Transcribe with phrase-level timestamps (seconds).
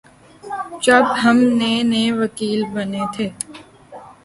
[0.85, 3.27] جب ہم نئے نئے وکیل بنے تھے